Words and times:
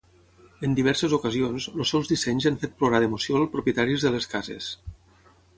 En 0.67 0.71
diverses 0.79 1.13
ocasions, 1.17 1.67
els 1.75 1.93
seus 1.95 2.09
dissenys 2.13 2.49
han 2.51 2.59
fet 2.65 2.75
plorar 2.81 3.05
d'emoció 3.07 3.41
el 3.43 3.49
propietaris 3.55 4.07
de 4.07 4.17
les 4.17 4.31
cases. 4.37 4.75